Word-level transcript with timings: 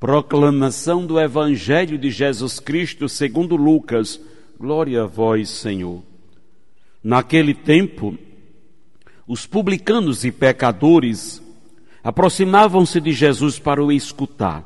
Proclamação 0.00 1.04
do 1.04 1.20
Evangelho 1.20 1.98
de 1.98 2.10
Jesus 2.10 2.58
Cristo 2.58 3.06
segundo 3.06 3.54
Lucas. 3.54 4.18
Glória 4.58 5.02
a 5.02 5.06
vós, 5.06 5.50
Senhor. 5.50 6.02
Naquele 7.04 7.52
tempo, 7.52 8.16
os 9.28 9.44
publicanos 9.44 10.24
e 10.24 10.32
pecadores 10.32 11.42
aproximavam-se 12.02 12.98
de 12.98 13.12
Jesus 13.12 13.58
para 13.58 13.84
o 13.84 13.92
escutar. 13.92 14.64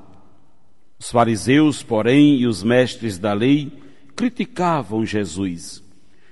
Os 1.00 1.10
fariseus, 1.10 1.82
porém, 1.82 2.36
e 2.36 2.46
os 2.46 2.62
mestres 2.62 3.18
da 3.18 3.32
lei 3.32 3.72
criticavam 4.14 5.04
Jesus. 5.04 5.82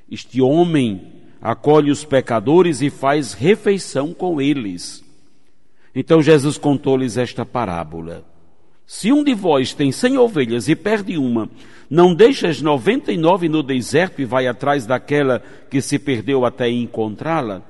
Este 0.09 0.41
homem 0.41 1.13
acolhe 1.41 1.91
os 1.91 2.05
pecadores 2.05 2.81
e 2.81 2.89
faz 2.89 3.33
refeição 3.33 4.15
com 4.15 4.41
eles. 4.41 5.05
Então 5.93 6.23
Jesus 6.23 6.57
contou-lhes 6.57 7.17
esta 7.17 7.45
parábola. 7.45 8.31
Se 8.95 9.11
um 9.11 9.25
de 9.25 9.33
vós 9.33 9.73
tem 9.73 9.91
cem 9.91 10.19
ovelhas 10.19 10.69
e 10.69 10.77
perde 10.77 11.17
uma, 11.17 11.49
não 11.89 12.15
deixa 12.15 12.49
as 12.49 12.61
noventa 12.61 13.11
e 13.11 13.17
nove 13.17 13.49
no 13.49 13.63
deserto 13.63 14.21
e 14.21 14.27
vai 14.27 14.47
atrás 14.47 14.85
daquela 14.85 15.43
que 15.71 15.81
se 15.81 15.99
perdeu 15.99 16.45
até 16.45 16.69
encontrá-la? 16.69 17.63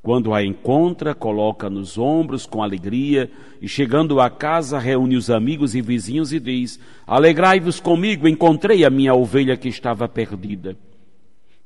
Quando 0.00 0.32
a 0.32 0.44
encontra, 0.44 1.16
coloca 1.16 1.68
nos 1.68 1.98
ombros 1.98 2.46
com 2.46 2.62
alegria 2.62 3.28
e, 3.60 3.66
chegando 3.66 4.20
à 4.20 4.30
casa, 4.30 4.78
reúne 4.78 5.16
os 5.16 5.30
amigos 5.30 5.74
e 5.74 5.82
vizinhos 5.82 6.32
e 6.32 6.38
diz: 6.38 6.78
Alegrai-vos 7.04 7.80
comigo, 7.80 8.28
encontrei 8.28 8.84
a 8.84 8.88
minha 8.88 9.14
ovelha 9.14 9.56
que 9.56 9.68
estava 9.68 10.08
perdida. 10.08 10.76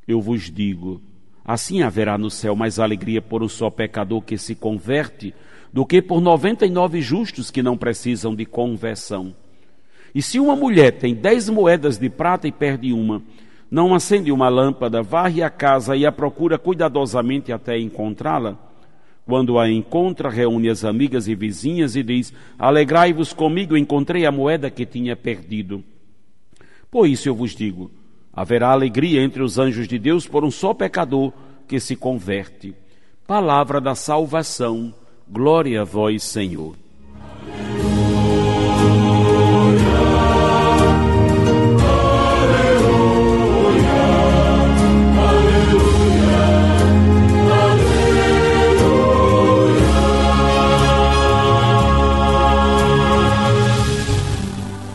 Eu 0.08 0.23
vos 0.23 0.51
digo: 0.51 1.03
Assim 1.45 1.83
haverá 1.83 2.17
no 2.17 2.31
céu 2.31 2.56
mais 2.56 2.78
alegria 2.78 3.20
por 3.20 3.42
um 3.42 3.48
só 3.48 3.69
pecador 3.69 4.23
que 4.23 4.39
se 4.39 4.55
converte 4.55 5.34
do 5.73 5.87
que 5.87 6.03
por 6.03 6.21
noventa 6.21 6.67
e 6.67 6.71
nove 6.71 7.01
justos 7.01 7.51
que 7.51 7.63
não 7.63 7.77
precisam 7.77 8.35
de 8.35 8.45
conversão. 8.45 9.35
E 10.15 10.21
se 10.21 10.41
uma 10.41 10.57
mulher 10.57 10.93
tem 10.93 11.15
dez 11.15 11.49
moedas 11.49 11.99
de 11.99 12.09
prata 12.09 12.49
e 12.49 12.53
perde 12.53 12.93
uma, 12.93 13.23
não 13.71 13.95
acende 13.95 14.33
uma 14.33 14.48
lâmpada, 14.48 15.03
varre 15.03 15.43
a 15.43 15.51
casa 15.51 15.97
e 15.97 16.05
a 16.05 16.11
procura 16.11 16.59
cuidadosamente 16.59 17.53
até 17.53 17.79
encontrá-la? 17.79 18.59
Quando 19.25 19.61
a 19.61 19.71
encontra, 19.71 20.29
reúne 20.29 20.69
as 20.69 20.85
amigas 20.85 21.29
e 21.29 21.37
vizinhas 21.37 21.95
e 21.95 22.03
diz: 22.03 22.33
Alegrai-vos 22.59 23.33
comigo, 23.33 23.77
encontrei 23.77 24.27
a 24.27 24.33
moeda 24.33 24.69
que 24.71 24.85
tinha 24.85 25.15
perdido. 25.15 25.85
Por 26.91 27.07
isso 27.07 27.29
eu 27.29 27.35
vos 27.35 27.55
digo: 27.55 27.93
Haverá 28.33 28.71
alegria 28.71 29.23
entre 29.23 29.41
os 29.41 29.57
anjos 29.57 29.87
de 29.87 30.01
Deus 30.01 30.27
por 30.27 30.45
um 30.45 30.51
só 30.51 30.75
pecador 30.75 31.33
que 31.69 31.79
se 31.79 31.95
converte. 31.95 32.75
Palavra 33.25 33.81
da 33.81 33.95
salvação. 33.95 34.93
Glória 35.33 35.83
a 35.83 35.84
vós, 35.84 36.25
Senhor. 36.25 36.75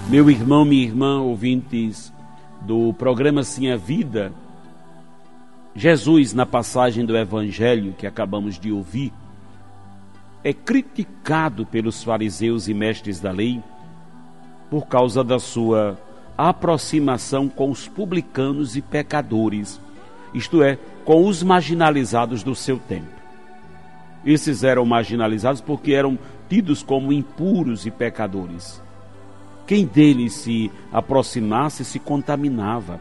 Meu 0.10 0.30
irmão, 0.30 0.66
minha 0.66 0.84
irmã, 0.84 1.22
ouvintes 1.22 2.14
do 2.62 2.94
programa 2.96 3.42
Sim 3.42 3.72
a 3.72 3.78
Vida, 3.78 4.34
Jesus, 5.74 6.34
na 6.34 6.46
passagem 6.46 7.06
do 7.06 7.16
Evangelho 7.16 7.94
que 7.98 8.06
acabamos 8.06 8.60
de 8.60 8.70
ouvir, 8.70 9.14
é 10.46 10.54
criticado 10.54 11.66
pelos 11.66 12.04
fariseus 12.04 12.68
e 12.68 12.74
mestres 12.74 13.20
da 13.20 13.32
lei 13.32 13.64
por 14.70 14.86
causa 14.86 15.24
da 15.24 15.40
sua 15.40 15.98
aproximação 16.38 17.50
com 17.50 17.72
os 17.72 17.88
publicanos 17.88 18.76
e 18.76 18.82
pecadores, 18.82 19.82
isto 20.36 20.62
é, 20.62 20.78
com 21.04 21.26
os 21.26 21.42
marginalizados 21.42 22.44
do 22.44 22.54
seu 22.54 22.78
tempo. 22.78 23.10
Esses 24.24 24.64
eram 24.64 24.86
marginalizados 24.86 25.62
porque 25.62 25.94
eram 25.94 26.16
tidos 26.48 26.84
como 26.84 27.12
impuros 27.12 27.88
e 27.88 27.90
pecadores. 27.90 28.80
Quem 29.66 29.84
deles 29.84 30.34
se 30.34 30.72
aproximasse 30.94 31.84
se 31.84 31.98
contaminava, 31.98 33.00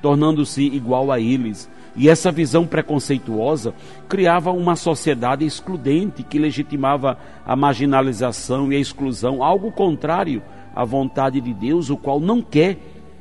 tornando-se 0.00 0.62
igual 0.62 1.12
a 1.12 1.20
eles. 1.20 1.70
E 1.94 2.08
essa 2.08 2.32
visão 2.32 2.66
preconceituosa 2.66 3.74
criava 4.08 4.50
uma 4.50 4.76
sociedade 4.76 5.44
excludente 5.44 6.22
que 6.22 6.38
legitimava 6.38 7.18
a 7.44 7.54
marginalização 7.54 8.72
e 8.72 8.76
a 8.76 8.78
exclusão, 8.78 9.42
algo 9.42 9.70
contrário 9.70 10.42
à 10.74 10.84
vontade 10.84 11.40
de 11.40 11.52
Deus, 11.52 11.90
o 11.90 11.96
qual 11.96 12.18
não 12.18 12.40
quer 12.40 12.78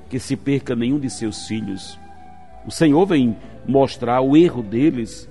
que 0.09 0.19
se 0.19 0.37
perca 0.37 0.75
nenhum 0.75 0.99
de 0.99 1.09
seus 1.09 1.47
filhos. 1.47 1.99
O 2.65 2.71
Senhor 2.71 3.05
vem 3.05 3.35
mostrar 3.67 4.21
o 4.21 4.37
erro 4.37 4.61
deles 4.61 5.29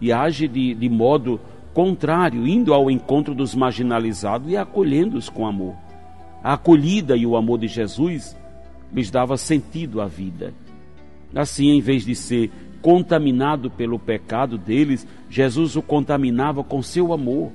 e 0.00 0.12
age 0.12 0.46
de, 0.46 0.74
de 0.74 0.88
modo 0.88 1.40
contrário, 1.72 2.46
indo 2.46 2.74
ao 2.74 2.90
encontro 2.90 3.34
dos 3.34 3.54
marginalizados 3.54 4.50
e 4.50 4.56
acolhendo-os 4.56 5.28
com 5.28 5.46
amor. 5.46 5.74
A 6.42 6.54
acolhida 6.54 7.16
e 7.16 7.24
o 7.24 7.36
amor 7.36 7.58
de 7.58 7.68
Jesus 7.68 8.36
lhes 8.92 9.10
dava 9.10 9.36
sentido 9.36 10.00
à 10.00 10.06
vida. 10.06 10.52
Assim, 11.34 11.70
em 11.70 11.80
vez 11.80 12.04
de 12.04 12.14
ser 12.14 12.50
contaminado 12.82 13.70
pelo 13.70 13.98
pecado 13.98 14.58
deles, 14.58 15.06
Jesus 15.30 15.76
o 15.76 15.82
contaminava 15.82 16.64
com 16.64 16.82
seu 16.82 17.12
amor, 17.12 17.52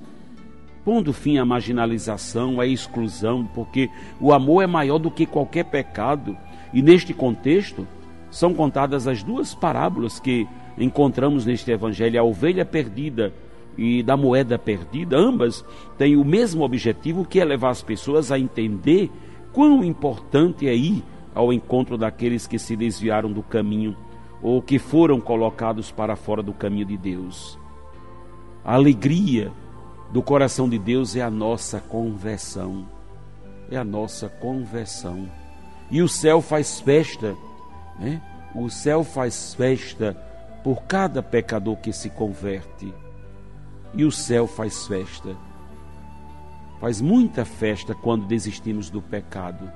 pondo 0.86 1.12
fim 1.12 1.38
à 1.38 1.46
marginalização, 1.46 2.62
à 2.62 2.66
exclusão, 2.66 3.46
porque 3.54 3.90
o 4.22 4.32
amor 4.32 4.64
é 4.64 4.68
maior 4.68 4.98
do 4.98 5.12
que 5.12 5.26
qualquer 5.26 5.66
pecado. 5.66 6.36
E 6.74 6.82
neste 6.82 7.14
contexto, 7.14 7.86
são 8.32 8.54
contadas 8.54 9.08
as 9.08 9.22
duas 9.22 9.54
parábolas 9.54 10.20
que 10.20 10.48
encontramos 10.78 11.46
neste 11.46 11.70
evangelho: 11.72 12.20
a 12.20 12.24
ovelha 12.24 12.66
perdida 12.66 13.34
e 13.78 14.02
da 14.02 14.18
moeda 14.18 14.58
perdida, 14.58 15.18
ambas 15.18 15.64
têm 15.98 16.16
o 16.16 16.26
mesmo 16.26 16.64
objetivo 16.64 17.26
que 17.26 17.40
é 17.40 17.46
levar 17.46 17.70
as 17.70 17.84
pessoas 17.84 18.32
a 18.32 18.40
entender 18.40 19.12
quão 19.54 19.84
importante 19.84 20.68
é 20.68 20.76
ir 20.76 21.04
ao 21.36 21.54
encontro 21.54 21.98
daqueles 21.98 22.48
que 22.48 22.58
se 22.58 22.76
desviaram 22.76 23.32
do 23.32 23.44
caminho 23.44 23.96
ou 24.42 24.62
que 24.62 24.78
foram 24.78 25.20
colocados 25.20 25.92
para 25.92 26.16
fora 26.16 26.44
do 26.44 26.54
caminho 26.54 26.86
de 26.86 26.98
Deus. 26.98 27.58
A 28.64 28.74
alegria 28.76 29.52
do 30.12 30.22
coração 30.22 30.70
de 30.70 30.78
Deus 30.78 31.16
é 31.16 31.22
a 31.22 31.30
nossa 31.30 31.80
conversão. 31.80 32.86
É 33.70 33.78
a 33.78 33.84
nossa 33.84 34.30
conversão. 34.30 35.30
E 35.90 36.02
o 36.02 36.08
céu 36.08 36.42
faz 36.42 36.80
festa, 36.80 37.36
né? 38.00 38.22
O 38.56 38.70
céu 38.70 39.04
faz 39.04 39.54
festa 39.54 40.14
por 40.64 40.84
cada 40.84 41.22
pecador 41.22 41.78
que 41.78 41.94
se 41.94 42.10
converte 42.10 42.94
e 43.94 44.04
o 44.04 44.12
céu 44.12 44.48
faz 44.48 44.88
festa. 44.88 45.36
Faz 46.80 47.02
muita 47.02 47.44
festa 47.44 47.96
quando 47.96 48.28
desistimos 48.28 48.90
do 48.90 49.02
pecado. 49.02 49.72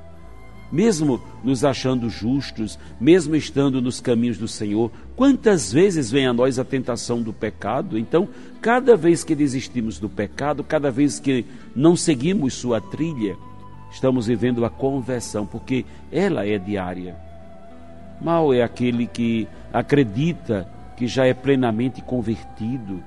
Mesmo 0.71 1.21
nos 1.43 1.65
achando 1.65 2.09
justos, 2.09 2.79
mesmo 2.99 3.35
estando 3.35 3.81
nos 3.81 3.99
caminhos 3.99 4.37
do 4.37 4.47
Senhor, 4.47 4.89
quantas 5.15 5.71
vezes 5.71 6.09
vem 6.09 6.25
a 6.25 6.33
nós 6.33 6.57
a 6.57 6.63
tentação 6.63 7.21
do 7.21 7.33
pecado? 7.33 7.97
Então, 7.97 8.29
cada 8.61 8.95
vez 8.95 9.23
que 9.23 9.35
desistimos 9.35 9.99
do 9.99 10.07
pecado, 10.07 10.63
cada 10.63 10.89
vez 10.89 11.19
que 11.19 11.45
não 11.75 11.95
seguimos 11.95 12.53
sua 12.53 12.79
trilha, 12.79 13.35
estamos 13.91 14.27
vivendo 14.27 14.63
a 14.63 14.69
conversão, 14.69 15.45
porque 15.45 15.85
ela 16.11 16.47
é 16.47 16.57
diária. 16.57 17.17
Mal 18.21 18.53
é 18.53 18.63
aquele 18.63 19.07
que 19.07 19.47
acredita 19.73 20.69
que 20.95 21.07
já 21.07 21.25
é 21.25 21.33
plenamente 21.33 22.01
convertido, 22.01 23.03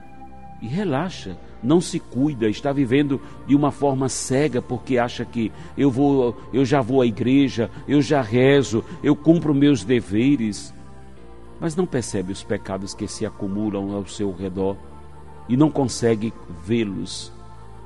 e 0.65 0.67
relaxa, 0.67 1.37
não 1.63 1.79
se 1.79 2.01
cuida, 2.01 2.49
está 2.49 2.73
vivendo 2.73 3.21
de 3.47 3.55
uma 3.55 3.71
forma 3.71 4.09
cega 4.09 4.63
porque 4.63 4.97
acha 4.97 5.23
que 5.23 5.53
eu 5.77 5.91
vou, 5.91 6.35
eu 6.55 6.65
já 6.65 6.81
vou 6.81 7.03
à 7.03 7.07
igreja, 7.07 7.71
eu 7.87 8.01
já 8.01 8.23
rezo, 8.23 8.83
eu 9.03 9.15
cumpro 9.15 9.55
meus 9.55 9.85
deveres, 9.85 10.73
mas 11.61 11.77
não 11.77 11.85
percebe 11.85 12.33
os 12.33 12.43
pecados 12.43 12.95
que 12.95 13.07
se 13.07 13.27
acumulam 13.27 13.95
ao 13.95 14.07
seu 14.07 14.33
redor 14.33 14.75
e 15.51 15.55
não 15.55 15.71
consegue 15.71 16.33
vê-los. 16.65 17.31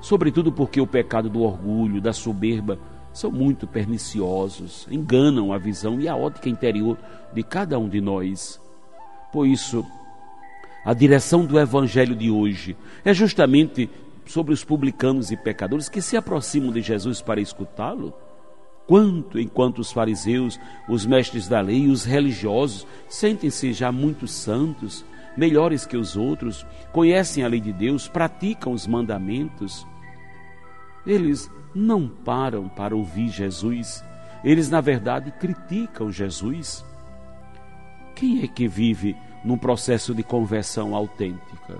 Sobretudo 0.01 0.53
porque 0.53 0.81
o 0.81 0.87
pecado 0.87 1.29
do 1.29 1.43
orgulho, 1.43 2.01
da 2.01 2.13
soberba, 2.13 2.79
são 3.13 3.33
muito 3.33 3.67
perniciosos, 3.67 4.87
enganam 4.89 5.53
a 5.53 5.59
visão 5.59 6.01
e 6.01 6.07
a 6.07 6.15
ótica 6.15 6.49
interior 6.49 6.97
de 7.35 7.43
cada 7.43 7.77
um 7.77 7.89
de 7.89 8.01
nós. 8.01 8.61
Por 9.33 9.49
isso, 9.49 9.85
a 10.89 10.95
direção 10.95 11.45
do 11.45 11.61
evangelho 11.61 12.17
de 12.17 12.31
hoje 12.31 12.75
é 13.05 13.13
justamente 13.13 13.91
sobre 14.25 14.55
os 14.55 14.65
publicanos 14.65 15.31
e 15.31 15.37
pecadores 15.37 15.87
que 15.87 16.01
se 16.01 16.17
aproximam 16.17 16.73
de 16.73 16.81
Jesus 16.81 17.21
para 17.21 17.43
escutá-lo. 17.43 18.15
Quanto 18.87 19.39
enquanto 19.39 19.81
os 19.81 19.93
fariseus, 19.93 20.59
os 20.89 21.05
mestres 21.05 21.47
da 21.47 21.61
lei 21.61 21.89
os 21.89 22.07
religiosos 22.07 22.87
sentem-se 23.07 23.75
já 23.75 23.93
muito 23.93 24.27
santos, 24.27 25.05
melhores 25.37 25.85
que 25.85 25.95
os 25.95 26.17
outros, 26.17 26.65
conhecem 26.91 27.45
a 27.45 27.49
lei 27.49 27.61
de 27.61 27.75
Deus, 27.75 28.09
praticam 28.09 28.73
os 28.73 28.87
mandamentos, 28.87 29.87
eles 31.07 31.51
não 31.75 32.09
param 32.09 32.67
para 32.67 32.97
ouvir 32.97 33.29
Jesus. 33.29 34.03
Eles, 34.43 34.71
na 34.71 34.81
verdade, 34.81 35.31
criticam 35.33 36.11
Jesus. 36.11 36.83
Quem 38.15 38.43
é 38.43 38.47
que 38.47 38.67
vive 38.67 39.15
num 39.45 39.59
processo 39.59 40.15
de 40.15 40.23
conversão 40.23 40.95
autêntica? 40.95 41.79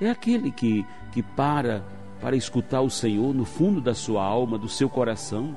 É 0.00 0.10
aquele 0.10 0.50
que, 0.50 0.84
que 1.12 1.22
para 1.22 1.82
para 2.20 2.34
escutar 2.34 2.80
o 2.80 2.88
Senhor 2.88 3.34
no 3.34 3.44
fundo 3.44 3.78
da 3.80 3.94
sua 3.94 4.24
alma, 4.24 4.56
do 4.56 4.68
seu 4.68 4.88
coração 4.88 5.54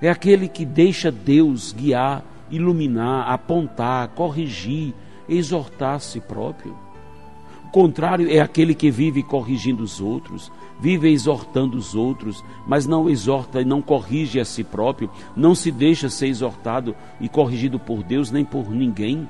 é 0.00 0.08
aquele 0.08 0.48
que 0.48 0.64
deixa 0.64 1.10
Deus 1.10 1.72
guiar, 1.72 2.24
iluminar, 2.50 3.28
apontar, 3.30 4.08
corrigir, 4.08 4.94
exortar 5.28 5.96
a 5.96 5.98
si 5.98 6.20
próprio. 6.20 6.76
O 7.64 7.70
contrário 7.70 8.30
é 8.30 8.40
aquele 8.40 8.74
que 8.74 8.90
vive 8.90 9.22
corrigindo 9.22 9.82
os 9.82 10.00
outros, 10.00 10.50
vive 10.80 11.10
exortando 11.10 11.76
os 11.76 11.94
outros, 11.94 12.42
mas 12.66 12.86
não 12.86 13.10
exorta 13.10 13.60
e 13.60 13.64
não 13.64 13.82
corrige 13.82 14.40
a 14.40 14.44
si 14.44 14.62
próprio, 14.62 15.10
não 15.36 15.54
se 15.54 15.70
deixa 15.70 16.08
ser 16.08 16.28
exortado 16.28 16.94
e 17.20 17.28
corrigido 17.28 17.78
por 17.78 18.02
Deus 18.02 18.30
nem 18.30 18.44
por 18.44 18.70
ninguém, 18.70 19.28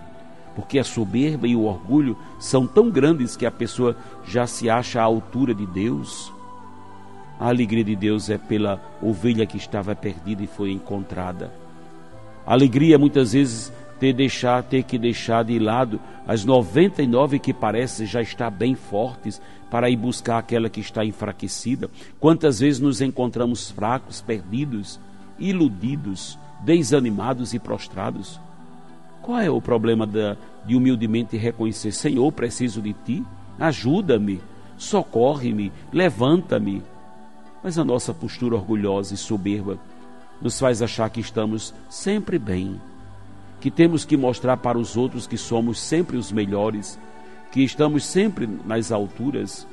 porque 0.54 0.78
a 0.78 0.84
soberba 0.84 1.46
e 1.46 1.54
o 1.54 1.64
orgulho 1.64 2.16
são 2.38 2.66
tão 2.66 2.90
grandes 2.90 3.36
que 3.36 3.46
a 3.46 3.50
pessoa 3.50 3.96
já 4.26 4.46
se 4.46 4.68
acha 4.68 5.00
à 5.00 5.04
altura 5.04 5.54
de 5.54 5.66
Deus. 5.66 6.32
A 7.38 7.48
alegria 7.48 7.84
de 7.84 7.94
Deus 7.94 8.28
é 8.28 8.36
pela 8.36 8.80
ovelha 9.00 9.46
que 9.46 9.56
estava 9.56 9.94
perdida 9.94 10.42
e 10.42 10.46
foi 10.46 10.72
encontrada. 10.72 11.52
A 12.46 12.52
alegria 12.52 12.98
muitas 12.98 13.32
vezes 13.32 13.72
ter 13.98 14.12
deixar, 14.12 14.62
ter 14.62 14.84
que 14.84 14.98
deixar 14.98 15.44
de 15.44 15.58
lado 15.58 16.00
as 16.26 16.44
99 16.44 17.38
que 17.38 17.52
parecem 17.52 18.06
já 18.06 18.20
estar 18.20 18.50
bem 18.50 18.74
fortes 18.74 19.40
para 19.70 19.90
ir 19.90 19.96
buscar 19.96 20.38
aquela 20.38 20.68
que 20.68 20.80
está 20.80 21.04
enfraquecida. 21.04 21.90
Quantas 22.18 22.60
vezes 22.60 22.80
nos 22.80 23.00
encontramos 23.00 23.70
fracos, 23.70 24.20
perdidos, 24.20 24.98
iludidos, 25.38 26.38
desanimados 26.64 27.54
e 27.54 27.58
prostrados? 27.58 28.40
Qual 29.28 29.40
é 29.40 29.50
o 29.50 29.60
problema 29.60 30.06
da, 30.06 30.38
de 30.64 30.74
humildemente 30.74 31.36
reconhecer, 31.36 31.92
Senhor, 31.92 32.32
preciso 32.32 32.80
de 32.80 32.94
ti? 32.94 33.22
Ajuda-me, 33.60 34.40
socorre-me, 34.78 35.70
levanta-me. 35.92 36.82
Mas 37.62 37.76
a 37.76 37.84
nossa 37.84 38.14
postura 38.14 38.56
orgulhosa 38.56 39.12
e 39.12 39.18
soberba 39.18 39.78
nos 40.40 40.58
faz 40.58 40.80
achar 40.80 41.10
que 41.10 41.20
estamos 41.20 41.74
sempre 41.90 42.38
bem, 42.38 42.80
que 43.60 43.70
temos 43.70 44.02
que 44.02 44.16
mostrar 44.16 44.56
para 44.56 44.78
os 44.78 44.96
outros 44.96 45.26
que 45.26 45.36
somos 45.36 45.78
sempre 45.78 46.16
os 46.16 46.32
melhores, 46.32 46.98
que 47.52 47.62
estamos 47.62 48.06
sempre 48.06 48.48
nas 48.64 48.90
alturas. 48.90 49.66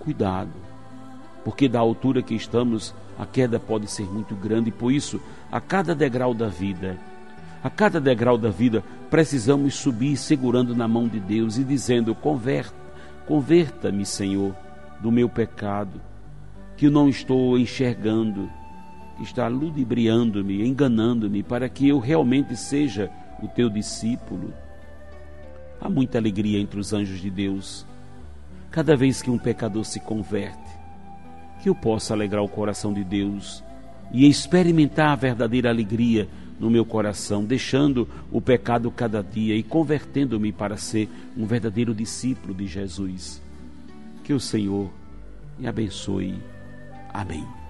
Cuidado, 0.00 0.50
porque 1.44 1.68
da 1.68 1.78
altura 1.78 2.20
que 2.20 2.34
estamos, 2.34 2.92
a 3.16 3.24
queda 3.24 3.60
pode 3.60 3.86
ser 3.86 4.06
muito 4.06 4.34
grande, 4.34 4.70
e 4.70 4.72
por 4.72 4.90
isso, 4.90 5.20
a 5.52 5.60
cada 5.60 5.94
degrau 5.94 6.34
da 6.34 6.48
vida, 6.48 6.98
a 7.62 7.70
cada 7.70 8.00
degrau 8.00 8.38
da 8.38 8.50
vida, 8.50 8.82
precisamos 9.10 9.74
subir 9.74 10.16
segurando 10.16 10.74
na 10.74 10.86
mão 10.86 11.08
de 11.08 11.18
Deus 11.18 11.58
e 11.58 11.64
dizendo: 11.64 12.14
Converta, 12.14 12.74
converta-me, 13.26 14.06
Senhor, 14.06 14.54
do 15.00 15.10
meu 15.10 15.28
pecado 15.28 16.00
que 16.78 16.86
eu 16.86 16.92
não 16.92 17.08
estou 17.08 17.58
enxergando, 17.58 18.48
que 19.16 19.24
está 19.24 19.48
ludibriando-me, 19.48 20.64
enganando-me, 20.64 21.42
para 21.42 21.68
que 21.68 21.88
eu 21.88 21.98
realmente 21.98 22.56
seja 22.56 23.10
o 23.42 23.48
teu 23.48 23.68
discípulo. 23.68 24.54
Há 25.80 25.90
muita 25.90 26.18
alegria 26.18 26.60
entre 26.60 26.78
os 26.78 26.92
anjos 26.92 27.20
de 27.20 27.30
Deus. 27.30 27.84
Cada 28.70 28.96
vez 28.96 29.20
que 29.20 29.28
um 29.28 29.36
pecador 29.36 29.84
se 29.84 29.98
converte, 29.98 30.70
que 31.60 31.68
eu 31.68 31.74
possa 31.74 32.14
alegrar 32.14 32.44
o 32.44 32.48
coração 32.48 32.92
de 32.92 33.02
Deus 33.02 33.64
e 34.12 34.28
experimentar 34.28 35.10
a 35.10 35.16
verdadeira 35.16 35.70
alegria 35.70 36.28
no 36.58 36.70
meu 36.70 36.84
coração, 36.84 37.44
deixando 37.44 38.08
o 38.30 38.40
pecado 38.40 38.90
cada 38.90 39.22
dia 39.22 39.54
e 39.54 39.62
convertendo-me 39.62 40.52
para 40.52 40.76
ser 40.76 41.08
um 41.36 41.46
verdadeiro 41.46 41.94
discípulo 41.94 42.54
de 42.54 42.66
Jesus. 42.66 43.40
Que 44.24 44.32
o 44.32 44.40
Senhor 44.40 44.90
me 45.58 45.66
abençoe 45.66 46.34
Amém. 47.12 47.67